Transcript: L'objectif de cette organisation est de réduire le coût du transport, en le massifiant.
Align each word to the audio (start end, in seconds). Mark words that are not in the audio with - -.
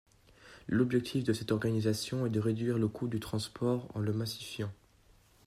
L'objectif 0.67 1.23
de 1.23 1.31
cette 1.31 1.51
organisation 1.51 2.25
est 2.25 2.31
de 2.31 2.39
réduire 2.39 2.79
le 2.79 2.87
coût 2.87 3.07
du 3.07 3.19
transport, 3.19 3.87
en 3.93 3.99
le 3.99 4.13
massifiant. 4.13 4.71